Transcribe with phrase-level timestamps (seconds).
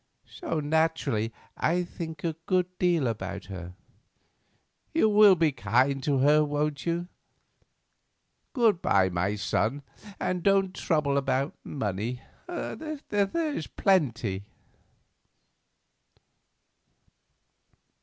[0.25, 3.75] So naturally I think a good deal about her.
[4.95, 7.07] You will be kind to her, won't you?
[8.53, 9.83] Good bye, my son,
[10.19, 14.43] and don't trouble about money; there's plenty."